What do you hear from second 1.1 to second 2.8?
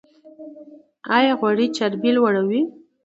ایا غوړي چربي لوړوي؟